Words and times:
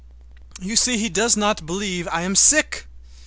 You 0.59 0.75
see, 0.77 0.97
he 0.97 1.09
does 1.09 1.37
not 1.37 1.63
believe 1.63 2.07
I 2.11 2.21
am 2.23 2.33
sick! 2.35 2.87